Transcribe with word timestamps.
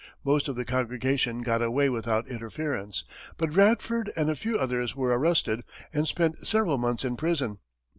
Most 0.23 0.47
of 0.47 0.55
the 0.55 0.65
congregation 0.65 1.43
got 1.43 1.61
away 1.61 1.87
without 1.87 2.27
interference, 2.27 3.03
but 3.37 3.51
Bradford 3.51 4.11
and 4.15 4.31
a 4.31 4.35
few 4.35 4.57
others 4.57 4.95
were 4.95 5.15
arrested 5.15 5.63
and 5.93 6.07
spent 6.07 6.47
several 6.47 6.79
months 6.79 7.05
in 7.05 7.15
prison. 7.15 7.59